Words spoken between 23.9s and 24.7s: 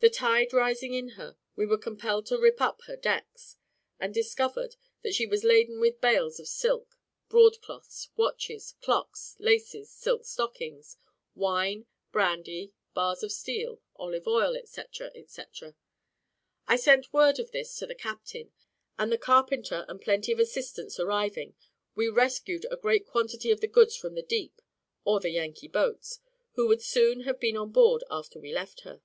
from the deep